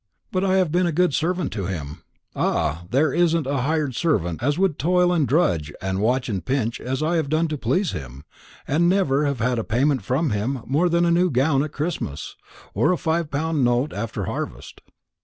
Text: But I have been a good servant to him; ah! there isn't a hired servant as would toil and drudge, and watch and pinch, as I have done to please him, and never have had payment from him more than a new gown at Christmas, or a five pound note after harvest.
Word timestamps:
But 0.31 0.43
I 0.43 0.55
have 0.55 0.71
been 0.71 0.87
a 0.87 0.91
good 0.91 1.13
servant 1.13 1.53
to 1.53 1.67
him; 1.67 2.01
ah! 2.35 2.85
there 2.89 3.13
isn't 3.13 3.45
a 3.45 3.57
hired 3.61 3.93
servant 3.93 4.41
as 4.41 4.57
would 4.57 4.79
toil 4.79 5.13
and 5.13 5.27
drudge, 5.27 5.71
and 5.79 6.01
watch 6.01 6.27
and 6.27 6.43
pinch, 6.43 6.79
as 6.81 7.03
I 7.03 7.17
have 7.17 7.29
done 7.29 7.47
to 7.49 7.55
please 7.59 7.91
him, 7.91 8.23
and 8.67 8.89
never 8.89 9.25
have 9.27 9.39
had 9.41 9.69
payment 9.69 10.01
from 10.01 10.31
him 10.31 10.61
more 10.65 10.89
than 10.89 11.05
a 11.05 11.11
new 11.11 11.29
gown 11.29 11.61
at 11.63 11.71
Christmas, 11.71 12.35
or 12.73 12.91
a 12.91 12.97
five 12.97 13.29
pound 13.29 13.63
note 13.63 13.93
after 13.93 14.25
harvest. 14.25 14.81